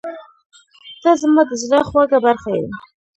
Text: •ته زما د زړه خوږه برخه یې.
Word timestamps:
•ته 1.01 1.11
زما 1.21 1.41
د 1.49 1.51
زړه 1.63 1.79
خوږه 1.89 2.19
برخه 2.25 2.49
یې. 2.59 2.65